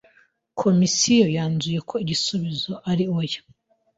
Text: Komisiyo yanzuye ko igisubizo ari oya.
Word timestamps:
Komisiyo 0.61 1.25
yanzuye 1.37 1.79
ko 1.89 1.95
igisubizo 2.03 2.71
ari 2.91 3.03
oya. 3.19 3.41